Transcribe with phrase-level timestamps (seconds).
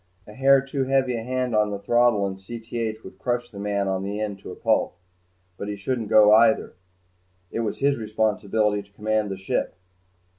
[0.25, 3.87] A hair too heavy a hand on the throttle in Cth would crush the man
[3.87, 4.97] on the end to a pulp.
[5.57, 6.73] But he shouldn't go either.
[7.51, 9.75] It was his responsibility to command the ship.